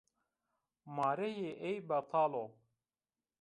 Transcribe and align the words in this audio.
Mareyê 0.95 1.51
ey 1.69 1.77
betal 1.89 2.33
o 2.43 2.45